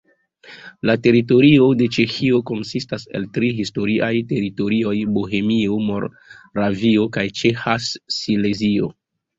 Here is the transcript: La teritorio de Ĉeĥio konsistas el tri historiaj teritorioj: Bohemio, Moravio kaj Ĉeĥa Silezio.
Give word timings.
La 0.89 0.93
teritorio 1.07 1.67
de 1.81 1.87
Ĉeĥio 1.97 2.39
konsistas 2.53 3.05
el 3.19 3.29
tri 3.37 3.51
historiaj 3.59 4.11
teritorioj: 4.33 4.97
Bohemio, 5.19 5.81
Moravio 5.93 7.09
kaj 7.19 7.31
Ĉeĥa 7.43 7.81
Silezio. 8.21 8.95